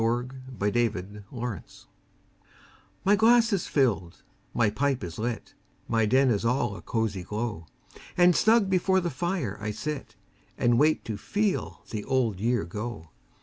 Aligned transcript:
The 0.01 0.07
Passing 0.07 0.87
of 1.31 1.31
the 1.31 1.31
Year 1.39 1.61
My 3.05 3.15
glass 3.15 3.53
is 3.53 3.67
filled, 3.67 4.23
my 4.51 4.71
pipe 4.71 5.03
is 5.03 5.19
lit, 5.19 5.53
My 5.87 6.07
den 6.07 6.31
is 6.31 6.43
all 6.43 6.75
a 6.75 6.81
cosy 6.81 7.21
glow; 7.21 7.67
And 8.17 8.35
snug 8.35 8.67
before 8.67 8.99
the 8.99 9.11
fire 9.11 9.59
I 9.61 9.69
sit, 9.69 10.15
And 10.57 10.79
wait 10.79 11.05
to 11.05 11.17
FEEL 11.17 11.83
the 11.91 12.03
old 12.05 12.39
year 12.39 12.65
go. 12.65 13.09